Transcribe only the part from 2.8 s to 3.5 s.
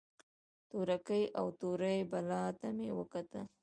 وکتل.